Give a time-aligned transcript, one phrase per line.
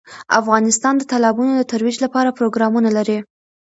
[0.39, 3.17] افغانستان د تالابونه د ترویج لپاره پروګرامونه لري.